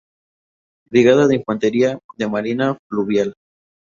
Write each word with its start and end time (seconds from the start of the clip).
Brigada 0.89 1.27
de 1.27 1.35
Infantería 1.35 1.99
de 2.17 2.27
Marina 2.27 2.75
Fluvial. 2.89 3.35